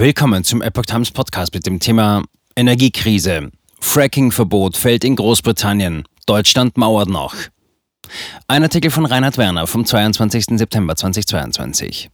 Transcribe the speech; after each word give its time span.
Willkommen 0.00 0.44
zum 0.44 0.62
Epoch 0.62 0.86
Times 0.86 1.10
Podcast 1.10 1.52
mit 1.52 1.66
dem 1.66 1.78
Thema 1.78 2.24
Energiekrise. 2.56 3.50
Fracking-Verbot 3.80 4.78
fällt 4.78 5.04
in 5.04 5.14
Großbritannien. 5.14 6.04
Deutschland 6.24 6.78
mauert 6.78 7.10
noch. 7.10 7.34
Ein 8.48 8.62
Artikel 8.62 8.90
von 8.90 9.04
Reinhard 9.04 9.36
Werner 9.36 9.66
vom 9.66 9.84
22. 9.84 10.58
September 10.58 10.96
2022. 10.96 12.08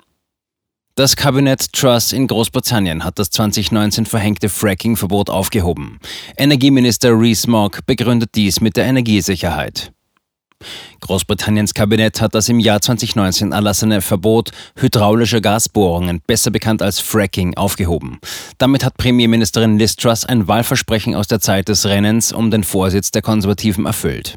Das 0.97 1.15
Kabinett 1.15 1.73
Truss 1.73 2.13
in 2.13 2.27
Großbritannien 2.27 3.05
hat 3.05 3.21
das 3.21 3.31
2019 3.31 4.05
verhängte 4.05 4.49
Fracking-Verbot 4.49 5.31
aufgehoben. 5.31 6.01
Energieminister 6.37 7.17
Rees-Mogg 7.17 7.87
begründet 7.87 8.31
dies 8.35 8.61
mit 8.61 8.77
der 8.77 8.87
Energiesicherheit. 8.87 9.93
Großbritanniens 11.01 11.75
Kabinett 11.75 12.21
hat 12.21 12.35
das 12.35 12.49
im 12.49 12.59
Jahr 12.59 12.81
2019 12.81 13.53
erlassene 13.53 14.01
Verbot 14.01 14.51
hydraulischer 14.77 15.41
Gasbohrungen, 15.41 16.21
besser 16.27 16.51
bekannt 16.51 16.83
als 16.83 17.01
Fracking, 17.01 17.57
aufgehoben. 17.57 18.19
Damit 18.59 18.85
hat 18.85 18.97
Premierministerin 18.97 19.79
Liz 19.79 19.97
Truss 19.97 20.25
ein 20.25 20.49
Wahlversprechen 20.49 21.15
aus 21.15 21.29
der 21.29 21.41
Zeit 21.41 21.69
des 21.69 21.87
Rennens 21.87 22.33
um 22.33 22.51
den 22.51 22.65
Vorsitz 22.65 23.11
der 23.11 23.23
Konservativen 23.23 23.87
erfüllt. 23.87 24.37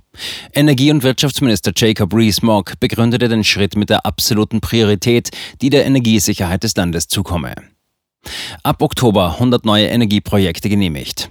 Energie- 0.54 0.92
und 0.92 1.04
Wirtschaftsminister 1.04 1.72
Jacob 1.76 2.14
Rees-Mogg 2.14 2.80
begründete 2.80 3.30
den 3.30 3.44
Schritt 3.44 3.76
mit 3.76 3.90
der 3.90 4.06
absoluten 4.06 4.62
Priorität, 4.62 5.30
die 5.62 5.70
der 5.70 5.86
Energiesicherheit 5.86 6.64
des 6.64 6.76
Landes 6.76 7.08
zukomme. 7.08 7.56
Ab 8.64 8.82
Oktober 8.82 9.34
100 9.34 9.66
neue 9.66 9.88
Energieprojekte 9.88 10.70
genehmigt. 10.70 11.30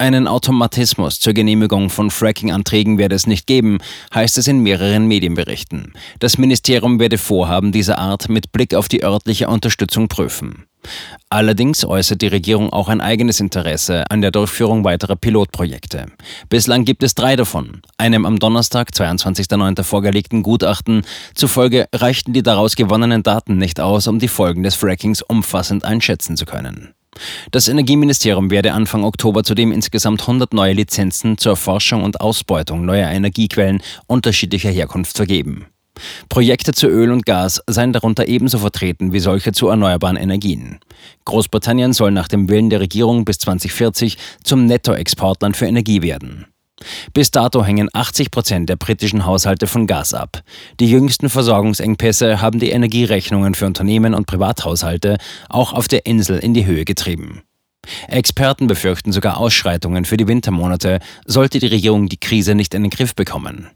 Einen 0.00 0.28
Automatismus 0.28 1.20
zur 1.20 1.34
Genehmigung 1.34 1.90
von 1.90 2.10
Fracking-Anträgen 2.10 2.96
werde 2.96 3.14
es 3.14 3.26
nicht 3.26 3.46
geben, 3.46 3.80
heißt 4.14 4.38
es 4.38 4.48
in 4.48 4.60
mehreren 4.60 5.06
Medienberichten. 5.06 5.92
Das 6.20 6.38
Ministerium 6.38 6.98
werde 6.98 7.18
Vorhaben 7.18 7.70
dieser 7.70 7.98
Art 7.98 8.30
mit 8.30 8.50
Blick 8.50 8.72
auf 8.72 8.88
die 8.88 9.04
örtliche 9.04 9.48
Unterstützung 9.48 10.08
prüfen. 10.08 10.64
Allerdings 11.28 11.84
äußert 11.84 12.22
die 12.22 12.28
Regierung 12.28 12.72
auch 12.72 12.88
ein 12.88 13.02
eigenes 13.02 13.40
Interesse 13.40 14.10
an 14.10 14.22
der 14.22 14.30
Durchführung 14.30 14.84
weiterer 14.84 15.16
Pilotprojekte. 15.16 16.06
Bislang 16.48 16.86
gibt 16.86 17.02
es 17.02 17.14
drei 17.14 17.36
davon. 17.36 17.82
Einem 17.98 18.24
am 18.24 18.38
Donnerstag, 18.38 18.92
22.09. 18.94 19.82
vorgelegten 19.82 20.42
Gutachten 20.42 21.02
zufolge 21.34 21.88
reichten 21.94 22.32
die 22.32 22.42
daraus 22.42 22.74
gewonnenen 22.74 23.22
Daten 23.22 23.58
nicht 23.58 23.80
aus, 23.80 24.08
um 24.08 24.18
die 24.18 24.28
Folgen 24.28 24.62
des 24.62 24.76
Frackings 24.76 25.20
umfassend 25.20 25.84
einschätzen 25.84 26.38
zu 26.38 26.46
können. 26.46 26.94
Das 27.50 27.68
Energieministerium 27.68 28.50
werde 28.50 28.72
Anfang 28.72 29.04
Oktober 29.04 29.44
zudem 29.44 29.72
insgesamt 29.72 30.22
100 30.22 30.54
neue 30.54 30.72
Lizenzen 30.72 31.38
zur 31.38 31.56
Forschung 31.56 32.02
und 32.04 32.20
Ausbeutung 32.20 32.84
neuer 32.84 33.10
Energiequellen 33.10 33.82
unterschiedlicher 34.06 34.70
Herkunft 34.70 35.16
vergeben. 35.16 35.66
Projekte 36.28 36.72
zu 36.72 36.86
Öl 36.86 37.10
und 37.10 37.26
Gas 37.26 37.62
seien 37.66 37.92
darunter 37.92 38.26
ebenso 38.26 38.58
vertreten 38.58 39.12
wie 39.12 39.20
solche 39.20 39.52
zu 39.52 39.68
erneuerbaren 39.68 40.16
Energien. 40.16 40.78
Großbritannien 41.24 41.92
soll 41.92 42.10
nach 42.10 42.28
dem 42.28 42.48
Willen 42.48 42.70
der 42.70 42.80
Regierung 42.80 43.24
bis 43.24 43.38
2040 43.38 44.16
zum 44.42 44.66
Nettoexportland 44.66 45.56
für 45.56 45.66
Energie 45.66 46.02
werden. 46.02 46.46
Bis 47.12 47.30
dato 47.30 47.64
hängen 47.64 47.88
80 47.92 48.30
Prozent 48.30 48.68
der 48.68 48.76
britischen 48.76 49.26
Haushalte 49.26 49.66
von 49.66 49.86
Gas 49.86 50.14
ab. 50.14 50.42
Die 50.78 50.90
jüngsten 50.90 51.28
Versorgungsengpässe 51.28 52.40
haben 52.40 52.58
die 52.58 52.70
Energierechnungen 52.70 53.54
für 53.54 53.66
Unternehmen 53.66 54.14
und 54.14 54.26
Privathaushalte 54.26 55.18
auch 55.48 55.72
auf 55.72 55.88
der 55.88 56.06
Insel 56.06 56.38
in 56.38 56.54
die 56.54 56.66
Höhe 56.66 56.84
getrieben. 56.84 57.42
Experten 58.08 58.66
befürchten 58.66 59.12
sogar 59.12 59.38
Ausschreitungen 59.38 60.04
für 60.04 60.16
die 60.16 60.28
Wintermonate, 60.28 61.00
sollte 61.24 61.58
die 61.58 61.66
Regierung 61.66 62.08
die 62.08 62.20
Krise 62.20 62.54
nicht 62.54 62.74
in 62.74 62.82
den 62.82 62.90
Griff 62.90 63.14
bekommen. 63.14 63.68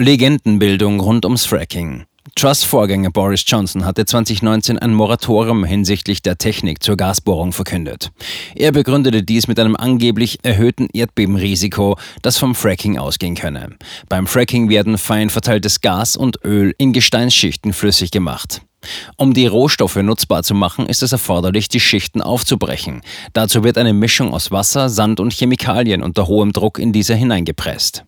Legendenbildung 0.00 1.00
rund 1.00 1.24
ums 1.24 1.44
Fracking. 1.44 2.04
Truss-Vorgänger 2.38 3.10
Boris 3.10 3.42
Johnson 3.44 3.84
hatte 3.84 4.04
2019 4.04 4.78
ein 4.78 4.94
Moratorium 4.94 5.64
hinsichtlich 5.64 6.22
der 6.22 6.38
Technik 6.38 6.84
zur 6.84 6.96
Gasbohrung 6.96 7.50
verkündet. 7.50 8.12
Er 8.54 8.70
begründete 8.70 9.24
dies 9.24 9.48
mit 9.48 9.58
einem 9.58 9.74
angeblich 9.74 10.38
erhöhten 10.44 10.86
Erdbebenrisiko, 10.92 11.98
das 12.22 12.38
vom 12.38 12.54
Fracking 12.54 12.96
ausgehen 12.96 13.34
könne. 13.34 13.70
Beim 14.08 14.28
Fracking 14.28 14.68
werden 14.68 14.98
fein 14.98 15.30
verteiltes 15.30 15.80
Gas 15.80 16.16
und 16.16 16.38
Öl 16.44 16.72
in 16.78 16.92
Gesteinsschichten 16.92 17.72
flüssig 17.72 18.12
gemacht. 18.12 18.62
Um 19.16 19.34
die 19.34 19.48
Rohstoffe 19.48 19.96
nutzbar 19.96 20.44
zu 20.44 20.54
machen, 20.54 20.86
ist 20.86 21.02
es 21.02 21.10
erforderlich, 21.10 21.68
die 21.68 21.80
Schichten 21.80 22.22
aufzubrechen. 22.22 23.02
Dazu 23.32 23.64
wird 23.64 23.78
eine 23.78 23.92
Mischung 23.92 24.32
aus 24.32 24.52
Wasser, 24.52 24.90
Sand 24.90 25.18
und 25.18 25.32
Chemikalien 25.32 26.04
unter 26.04 26.28
hohem 26.28 26.52
Druck 26.52 26.78
in 26.78 26.92
diese 26.92 27.16
hineingepresst. 27.16 28.04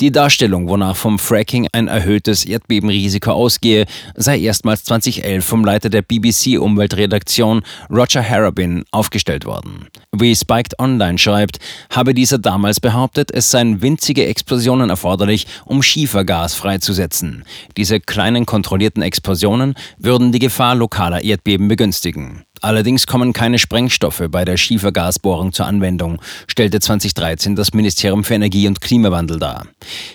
Die 0.00 0.10
Darstellung, 0.10 0.68
wonach 0.68 0.96
vom 0.96 1.18
Fracking 1.18 1.68
ein 1.72 1.88
erhöhtes 1.88 2.44
Erdbebenrisiko 2.46 3.32
ausgehe, 3.32 3.84
sei 4.14 4.38
erstmals 4.38 4.84
2011 4.84 5.44
vom 5.44 5.64
Leiter 5.64 5.90
der 5.90 6.02
BBC-Umweltredaktion 6.02 7.62
Roger 7.90 8.26
Harrabin 8.26 8.84
aufgestellt 8.92 9.44
worden. 9.44 9.88
Wie 10.16 10.34
Spiked 10.34 10.78
Online 10.78 11.18
schreibt, 11.18 11.58
habe 11.90 12.14
dieser 12.14 12.38
damals 12.38 12.80
behauptet, 12.80 13.30
es 13.30 13.50
seien 13.50 13.82
winzige 13.82 14.26
Explosionen 14.26 14.88
erforderlich, 14.88 15.46
um 15.66 15.82
Schiefergas 15.82 16.54
freizusetzen. 16.54 17.44
Diese 17.76 18.00
kleinen 18.00 18.46
kontrollierten 18.46 19.02
Explosionen 19.02 19.74
würden 19.98 20.32
die 20.32 20.38
Gefahr 20.38 20.74
lokaler 20.74 21.22
Erdbeben 21.22 21.68
begünstigen. 21.68 22.44
Allerdings 22.60 23.06
kommen 23.06 23.32
keine 23.32 23.58
Sprengstoffe 23.58 24.22
bei 24.30 24.44
der 24.44 24.56
Schiefergasbohrung 24.56 25.52
zur 25.52 25.66
Anwendung, 25.66 26.20
stellte 26.46 26.80
2013 26.80 27.56
das 27.56 27.72
Ministerium 27.72 28.22
für 28.22 28.34
Energie 28.34 28.68
und 28.68 28.80
Klimawandel 28.80 29.38
dar. 29.38 29.66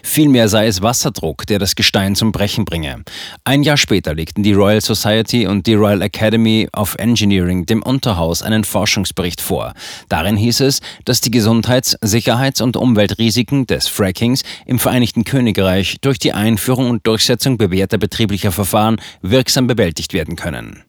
Vielmehr 0.03 0.47
sei 0.47 0.67
es 0.67 0.81
Wasserdruck, 0.81 1.47
der 1.47 1.59
das 1.59 1.75
Gestein 1.75 2.15
zum 2.15 2.31
Brechen 2.31 2.65
bringe. 2.65 3.03
Ein 3.43 3.63
Jahr 3.63 3.77
später 3.77 4.13
legten 4.13 4.43
die 4.43 4.53
Royal 4.53 4.81
Society 4.81 5.47
und 5.47 5.65
die 5.65 5.73
Royal 5.73 6.01
Academy 6.01 6.67
of 6.75 6.95
Engineering 6.99 7.65
dem 7.65 7.81
Unterhaus 7.81 8.41
einen 8.41 8.63
Forschungsbericht 8.63 9.41
vor. 9.41 9.73
Darin 10.09 10.37
hieß 10.37 10.61
es, 10.61 10.81
dass 11.05 11.21
die 11.21 11.31
Gesundheits-, 11.31 11.97
Sicherheits- 12.01 12.61
und 12.61 12.77
Umweltrisiken 12.77 13.65
des 13.65 13.87
Frackings 13.87 14.43
im 14.65 14.79
Vereinigten 14.79 15.23
Königreich 15.23 15.97
durch 16.01 16.19
die 16.19 16.33
Einführung 16.33 16.89
und 16.89 17.07
Durchsetzung 17.07 17.57
bewährter 17.57 17.97
betrieblicher 17.97 18.51
Verfahren 18.51 19.01
wirksam 19.21 19.67
bewältigt 19.67 20.13
werden 20.13 20.35
können 20.35 20.83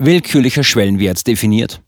willkürlicher 0.00 0.64
Schwellenwert 0.64 1.26
definiert. 1.26 1.82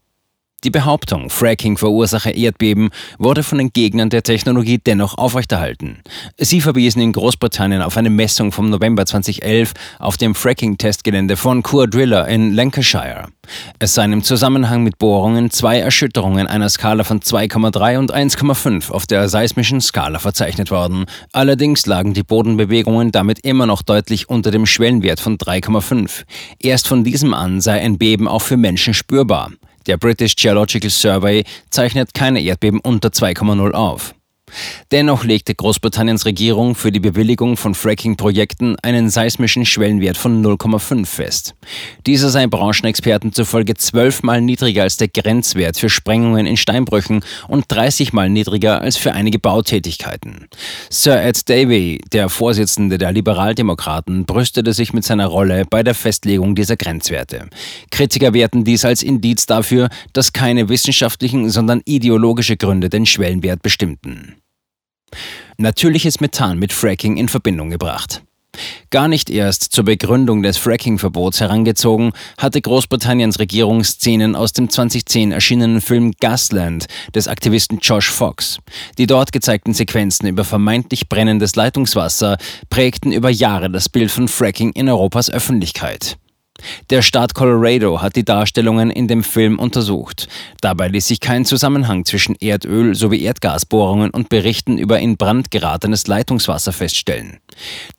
Die 0.65 0.71
Behauptung, 0.71 1.29
Fracking 1.29 1.77
verursache 1.77 2.31
Erdbeben, 2.31 2.91
wurde 3.19 3.43
von 3.43 3.59
den 3.59 3.73
Gegnern 3.73 4.11
der 4.11 4.23
Technologie 4.23 4.79
dennoch 4.79 5.19
aufrechterhalten. 5.19 5.99
Sie 6.39 6.61
verwiesen 6.61 7.03
in 7.03 7.13
Großbritannien 7.13 7.83
auf 7.83 7.97
eine 7.97 8.11
Messung 8.11 8.53
vom 8.53 8.71
November 8.71 9.05
2011 9.05 9.73
auf 9.99 10.19
dem 10.19 10.37
Fracking-Testgelände 10.37 11.37
von 11.37 11.65
Coor 11.65 11.89
Driller 11.89 12.29
in 12.29 12.53
Lancashire. 12.53 13.27
Es 13.81 13.95
seien 13.95 14.13
im 14.13 14.23
Zusammenhang 14.23 14.85
mit 14.85 14.99
Bohrungen 14.99 15.51
zwei 15.51 15.81
Erschütterungen 15.81 16.47
einer 16.47 16.69
Skala 16.69 17.03
von 17.03 17.19
2,3 17.19 17.99
und 17.99 18.15
1,5 18.15 18.93
auf 18.93 19.09
der 19.09 19.29
seismischen 19.29 19.81
Skala 19.81 20.21
verzeichnet 20.21 20.71
worden. 20.71 21.07
Allerdings 21.33 21.87
lagen 21.87 22.15
die 22.15 22.23
Bodenbewegungen 22.23 23.11
damit 23.11 23.41
immer 23.41 23.67
noch 23.67 23.83
deutlich 23.83 24.29
unter 24.29 24.53
dem 24.53 24.67
Schwellenwert 24.67 25.19
von 25.19 25.39
3,5. 25.39 26.23
Erst 26.61 26.87
von 26.87 27.03
diesem 27.03 27.35
an 27.35 27.61
sei 27.61 27.81
ein 27.81 27.99
Beben 27.99 28.29
auch 28.29 28.43
für 28.43 28.57
Menschen 28.57 28.95
spürbar. 28.95 29.51
Der 29.87 29.97
British 29.97 30.37
Geological 30.37 30.91
Survey 30.91 31.45
zeichnet 31.71 32.15
keine 32.15 32.41
Erdbeben 32.41 32.81
unter 32.81 33.09
2,0 33.09 33.73
auf. 33.73 34.15
Dennoch 34.91 35.25
legte 35.25 35.55
Großbritanniens 35.55 36.27
Regierung 36.27 36.75
für 36.75 36.93
die 36.93 37.01
Bewilligung 37.01 37.57
von 37.57 37.75
Fracking-Projekten 37.75 38.77
einen 38.83 39.11
seismischen 39.11 39.65
Schwellenwert 39.65 40.17
von 40.17 40.45
0,5 40.45 41.07
fest. 41.07 41.55
Dieser 42.07 42.31
sei 42.31 42.47
Branchenexperten 42.47 43.33
zufolge 43.33 43.75
zwölfmal 43.75 44.41
niedriger 44.41 44.83
als 44.83 44.97
der 44.97 45.09
Grenzwert 45.09 45.79
für 45.79 45.89
Sprengungen 45.89 46.47
in 46.47 46.57
Steinbrüchen 46.57 47.25
und 47.49 47.65
30 47.69 48.13
mal 48.13 48.29
niedriger 48.29 48.81
als 48.81 48.97
für 48.97 49.13
einige 49.13 49.39
Bautätigkeiten. 49.39 50.49
Sir 50.91 51.23
Ed 51.23 51.49
Davey, 51.49 52.01
der 52.13 52.29
Vorsitzende 52.29 52.99
der 52.99 53.13
Liberaldemokraten, 53.13 54.25
brüstete 54.25 54.73
sich 54.73 54.93
mit 54.93 55.05
seiner 55.05 55.27
Rolle 55.27 55.65
bei 55.69 55.83
der 55.83 55.95
Festlegung 55.95 56.55
dieser 56.55 56.77
Grenzwerte. 56.77 57.49
Kritiker 57.91 58.35
werten 58.35 58.65
dies 58.65 58.85
als 58.85 59.03
Indiz 59.03 59.47
dafür, 59.47 59.89
dass 60.13 60.33
keine 60.33 60.69
wissenschaftlichen, 60.69 61.51
sondern 61.51 61.83
ideologische 61.85 62.57
Gründe 62.57 62.89
den 62.89 63.07
Schwellenwert 63.07 63.63
bestimmten 63.63 64.42
natürliches 65.57 66.21
Methan 66.21 66.59
mit 66.59 66.73
Fracking 66.73 67.17
in 67.17 67.29
Verbindung 67.29 67.71
gebracht. 67.71 68.23
Gar 68.91 69.09
nicht 69.09 69.31
erst 69.31 69.73
zur 69.73 69.85
Begründung 69.85 70.43
des 70.43 70.59
Fracking-Verbots 70.59 71.41
herangezogen, 71.41 72.13
hatte 72.37 72.61
Großbritanniens 72.61 73.39
Regierung 73.39 73.83
Szenen 73.83 74.37
aus 74.37 74.53
dem 74.53 74.69
2010 74.69 75.33
erschienenen 75.33 75.81
Film 75.81 76.13
Gasland 76.21 76.87
des 77.15 77.29
Aktivisten 77.29 77.79
Josh 77.81 78.11
Fox. 78.11 78.59
Die 78.99 79.07
dort 79.07 79.33
gezeigten 79.33 79.73
Sequenzen 79.73 80.29
über 80.29 80.45
vermeintlich 80.45 81.09
brennendes 81.09 81.57
Leitungswasser 81.57 82.37
prägten 82.69 83.13
über 83.13 83.31
Jahre 83.31 83.71
das 83.71 83.89
Bild 83.89 84.11
von 84.11 84.29
Fracking 84.29 84.73
in 84.73 84.89
Europas 84.89 85.31
Öffentlichkeit. 85.31 86.19
Der 86.91 87.03
Staat 87.03 87.35
Colorado 87.35 88.03
hat 88.03 88.17
die 88.17 88.25
Darstellungen 88.25 88.91
in 88.91 89.09
dem 89.09 89.23
Film 89.23 89.59
untersucht. 89.59 90.29
Dabei 90.61 90.89
ließ 90.89 91.07
sich 91.07 91.21
kein 91.21 91.45
Zusammenhang 91.45 92.05
zwischen 92.05 92.37
Erdöl 92.37 92.95
sowie 92.95 93.23
Erdgasbohrungen 93.23 94.11
und 94.11 94.29
Berichten 94.29 94.79
über 94.79 94.99
in 95.01 95.17
Brand 95.17 95.51
geratenes 95.51 96.07
Leitungswasser 96.07 96.73
feststellen. 96.73 97.39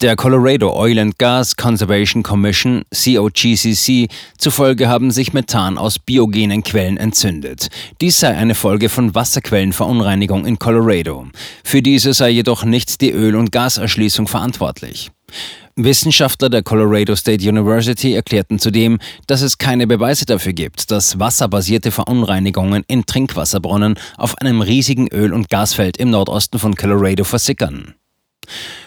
Der 0.01 0.15
Colorado 0.15 0.73
Oil 0.73 0.99
and 0.99 1.17
Gas 1.19 1.55
Conservation 1.55 2.23
Commission, 2.23 2.83
COGCC, 2.91 4.07
zufolge 4.37 4.87
haben 4.87 5.11
sich 5.11 5.33
Methan 5.33 5.77
aus 5.77 5.99
biogenen 5.99 6.63
Quellen 6.63 6.97
entzündet. 6.97 7.69
Dies 8.01 8.19
sei 8.19 8.35
eine 8.35 8.55
Folge 8.55 8.89
von 8.89 9.15
Wasserquellenverunreinigung 9.15 10.45
in 10.45 10.59
Colorado. 10.59 11.27
Für 11.63 11.81
diese 11.81 12.13
sei 12.13 12.29
jedoch 12.29 12.63
nicht 12.63 13.01
die 13.01 13.11
Öl- 13.11 13.35
und 13.35 13.51
Gaserschließung 13.51 14.27
verantwortlich. 14.27 15.11
Wissenschaftler 15.75 16.49
der 16.49 16.61
Colorado 16.61 17.15
State 17.15 17.47
University 17.47 18.13
erklärten 18.13 18.59
zudem, 18.59 18.99
dass 19.25 19.41
es 19.41 19.57
keine 19.57 19.87
Beweise 19.87 20.25
dafür 20.25 20.53
gibt, 20.53 20.91
dass 20.91 21.19
wasserbasierte 21.19 21.91
Verunreinigungen 21.91 22.83
in 22.87 23.05
Trinkwasserbrunnen 23.05 23.95
auf 24.17 24.37
einem 24.37 24.61
riesigen 24.61 25.07
Öl- 25.07 25.33
und 25.33 25.49
Gasfeld 25.49 25.97
im 25.97 26.11
Nordosten 26.11 26.59
von 26.59 26.75
Colorado 26.75 27.23
versickern. 27.23 27.95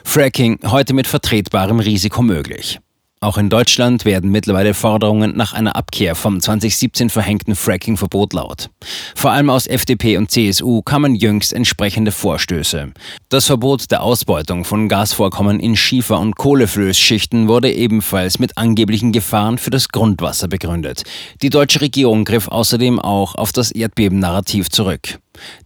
Fracking 0.05 0.61
heute 0.65 0.95
mit 0.95 1.07
vertretbarem 1.07 1.81
Risiko 1.81 2.23
möglich. 2.23 2.79
Auch 3.21 3.39
in 3.39 3.49
Deutschland 3.49 4.05
werden 4.05 4.31
mittlerweile 4.31 4.75
Forderungen 4.75 5.35
nach 5.37 5.55
einer 5.55 5.75
Abkehr 5.75 6.15
vom 6.15 6.39
2017 6.39 7.09
verhängten 7.09 7.57
Fracking-Verbot 7.57 8.35
laut. 8.35 8.69
Vor 9.15 9.31
allem 9.31 9.49
aus 9.49 9.67
FDP 9.67 10.19
und 10.19 10.31
CSU 10.31 10.83
kamen 10.83 11.15
jüngst 11.15 11.55
entsprechende 11.55 12.13
Vorstöße. 12.13 12.93
Das 13.31 13.47
Verbot 13.47 13.91
der 13.91 14.03
Ausbeutung 14.03 14.67
von 14.67 14.91
Gasvorkommen 14.91 15.61
in 15.61 15.77
Schiefer- 15.77 16.21
und 16.21 16.37
Kohleflößschichten 16.37 17.49
wurde 17.49 17.73
ebenfalls 17.73 18.39
mit 18.39 18.59
angeblichen 18.59 19.13
Gefahren 19.13 19.57
für 19.57 19.71
das 19.71 19.89
Grundwasser 19.89 20.49
begründet. 20.49 21.05
Die 21.41 21.51
deutsche 21.51 21.81
Regierung 21.81 22.27
griff 22.27 22.49
außerdem 22.49 22.99
auch 23.01 23.35
auf 23.35 23.51
das 23.51 23.71
Erdbeben-Narrativ 23.71 24.69
zurück. 24.69 25.19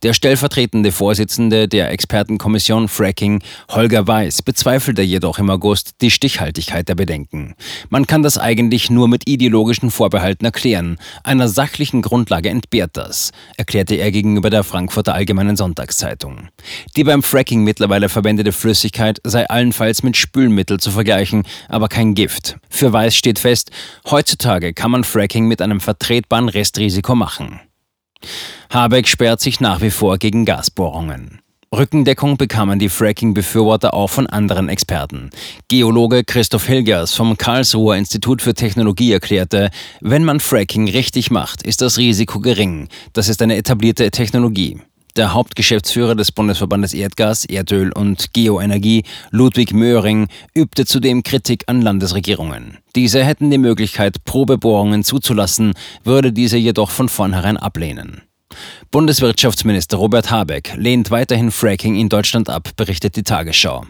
Der 0.03 0.13
stellvertretende 0.13 0.93
Vorsitzende 0.93 1.69
der 1.69 1.91
Expertenkommission 1.91 2.89
Fracking, 2.89 3.43
Holger 3.71 4.07
Weiß, 4.07 4.43
bezweifelte 4.43 5.03
jedoch 5.03 5.39
im 5.39 5.51
August 5.51 5.97
die 6.01 6.11
Stichhaltigkeit 6.11 6.89
der 6.89 6.95
Bedenken. 6.95 7.55
Man 7.89 8.07
kann 8.07 8.23
das 8.23 8.39
eigentlich 8.39 8.91
nur 8.91 9.09
mit 9.09 9.29
ideologischen 9.29 9.91
Vorbehalten 9.91 10.45
erklären. 10.45 10.99
Einer 11.25 11.49
sachlichen 11.49 12.03
Grundlage 12.03 12.49
entbehrt 12.49 12.97
das, 12.97 13.33
erklärte 13.57 13.95
er 13.95 14.11
gegenüber 14.11 14.51
der 14.51 14.65
Frankfurter 14.65 15.15
Allgemeinen 15.15 15.57
Sonntagszeitung. 15.57 16.49
Die 16.97 17.05
beim 17.05 17.23
Fracking 17.23 17.65
mittlerweile 17.65 18.09
verwendete 18.09 18.53
Flüssigkeit 18.53 19.21
sei 19.25 19.49
allenfalls 19.49 20.03
mit 20.03 20.17
Spülmittel 20.17 20.81
zu 20.81 20.91
vergleichen, 20.91 21.45
aber 21.69 21.89
kein 21.89 22.15
Gift. 22.15 22.57
Für 22.69 22.93
Weiß 22.93 23.15
steht 23.15 23.39
fest, 23.39 23.71
heutzutage 24.11 24.73
kann 24.73 24.91
man 24.91 25.05
Fracking 25.05 25.47
mit 25.47 25.63
einem 25.63 25.81
vertretbaren 25.81 26.49
Restrisiko 26.49 27.15
machen. 27.15 27.61
Habeck 28.71 29.09
sperrt 29.09 29.41
sich 29.41 29.61
nach 29.61 29.81
wie 29.81 29.91
vor 29.91 30.19
gegen 30.19 30.45
Gasbohrungen. 30.45 31.41
Rückendeckung 31.73 32.37
bekamen 32.37 32.81
die 32.81 32.89
Fracking-Befürworter 32.89 33.95
auch 33.95 34.11
von 34.11 34.27
anderen 34.27 34.69
Experten. 34.69 35.31
Geologe 35.69 36.25
Christoph 36.25 36.67
Hilgers 36.67 37.15
vom 37.15 37.39
Karlsruher 37.39 37.97
Institut 37.97 38.43
für 38.43 38.55
Technologie 38.55 39.13
erklärte, 39.13 39.71
wenn 40.01 40.25
man 40.25 40.41
Fracking 40.41 40.89
richtig 40.89 41.31
macht, 41.31 41.63
ist 41.63 41.81
das 41.81 41.97
Risiko 41.97 42.41
gering. 42.41 42.89
Das 43.13 43.29
ist 43.29 43.41
eine 43.41 43.57
etablierte 43.57 44.11
Technologie. 44.11 44.81
Der 45.17 45.35
Hauptgeschäftsführer 45.35 46.15
des 46.15 46.33
Bundesverbandes 46.33 46.95
Erdgas, 46.95 47.45
Erdöl 47.45 47.93
und 47.93 48.33
Geoenergie, 48.33 49.05
Ludwig 49.31 49.73
Möhring, 49.73 50.29
übte 50.55 50.87
zudem 50.87 51.23
Kritik 51.23 51.65
an 51.67 51.83
Landesregierungen. 51.83 52.79
Diese 52.95 53.25
hätten 53.25 53.51
die 53.51 53.59
Möglichkeit, 53.59 54.25
Probebohrungen 54.25 55.03
zuzulassen, 55.03 55.75
würde 56.05 56.33
diese 56.33 56.57
jedoch 56.57 56.91
von 56.91 57.09
vornherein 57.09 57.57
ablehnen. 57.57 58.23
Bundeswirtschaftsminister 58.93 59.99
Robert 59.99 60.33
Habeck 60.33 60.73
lehnt 60.75 61.13
weiterhin 61.13 61.53
Fracking 61.53 61.95
in 61.95 62.09
Deutschland 62.09 62.51
ab, 62.51 62.71
berichtet 62.75 63.15
die 63.15 63.23
Tagesschau. 63.23 63.85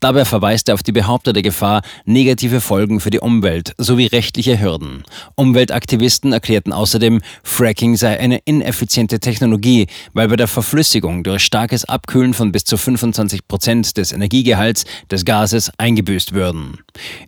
Dabei 0.00 0.24
verweist 0.24 0.68
er 0.68 0.74
auf 0.74 0.82
die 0.82 0.92
behauptete 0.92 1.42
Gefahr, 1.42 1.82
negative 2.06 2.62
Folgen 2.62 3.00
für 3.00 3.10
die 3.10 3.20
Umwelt 3.20 3.74
sowie 3.76 4.06
rechtliche 4.06 4.58
Hürden. 4.58 5.02
Umweltaktivisten 5.34 6.32
erklärten 6.32 6.72
außerdem, 6.72 7.20
Fracking 7.42 7.96
sei 7.96 8.18
eine 8.18 8.38
ineffiziente 8.46 9.20
Technologie, 9.20 9.88
weil 10.14 10.28
bei 10.28 10.36
der 10.36 10.48
Verflüssigung 10.48 11.22
durch 11.22 11.42
starkes 11.42 11.84
Abkühlen 11.84 12.32
von 12.32 12.50
bis 12.50 12.64
zu 12.64 12.78
25 12.78 13.46
Prozent 13.46 13.98
des 13.98 14.10
Energiegehalts 14.12 14.86
des 15.10 15.26
Gases 15.26 15.70
eingebüßt 15.76 16.32
würden. 16.32 16.78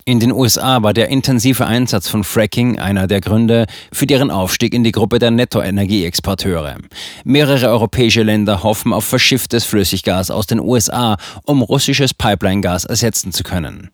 In 0.07 0.19
den 0.19 0.33
USA 0.33 0.83
war 0.83 0.95
der 0.95 1.09
intensive 1.09 1.67
Einsatz 1.67 2.09
von 2.09 2.25
Fracking 2.25 2.79
einer 2.79 3.07
der 3.07 3.21
Gründe 3.21 3.67
für 3.93 4.07
deren 4.07 4.31
Aufstieg 4.31 4.73
in 4.73 4.83
die 4.83 4.93
Gruppe 4.93 5.19
der 5.19 5.31
Nettoenergieexporteure. 5.31 6.77
Mehrere 7.25 7.69
europäische 7.69 8.23
Länder 8.23 8.63
hoffen 8.63 8.93
auf 8.93 9.05
verschifftes 9.05 9.65
Flüssiggas 9.65 10.31
aus 10.31 10.47
den 10.47 10.61
USA, 10.61 11.17
um 11.45 11.63
russisches 11.63 12.15
Pipeline-Gas 12.15 12.85
ersetzen 12.85 13.33
zu 13.33 13.43
können. 13.43 13.91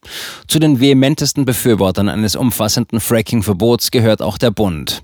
Zu 0.49 0.59
den 0.59 0.81
vehementesten 0.81 1.45
Befürwortern 1.45 2.09
eines 2.09 2.37
umfassenden 2.37 3.01
Fracking-Verbots 3.01 3.91
gehört 3.91 4.23
auch 4.23 4.39
der 4.39 4.51
Bund. 4.51 5.03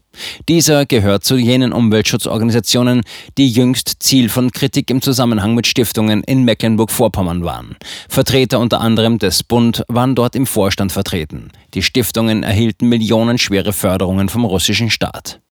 Dieser 0.49 0.87
gehört 0.87 1.25
zu 1.25 1.37
jenen 1.37 1.73
Umweltschutzorganisationen, 1.73 3.03
die 3.39 3.49
jüngst 3.49 4.03
Ziel 4.03 4.29
von 4.29 4.51
Kritik 4.51 4.91
im 4.91 5.03
Zusammenhang 5.03 5.55
mit 5.55 5.67
Stiftungen 5.67 6.23
in 6.25 6.45
Mecklenburg-Vorpommern 6.45 7.45
waren. 7.45 7.77
Vertreter 8.09 8.59
unter 8.61 8.81
anderem 8.81 9.19
des 9.19 9.43
Bund 9.43 9.85
waren 9.89 10.15
dort 10.15 10.35
im 10.35 10.47
Vorstand 10.47 10.93
vertreten. 10.93 11.51
Die 11.75 11.83
Stiftungen 11.83 12.43
erhielten 12.43 12.89
millionenschwere 12.89 13.73
Förderungen 13.73 14.29
vom 14.29 14.45
russischen 14.45 14.91
Staat. 14.91 15.41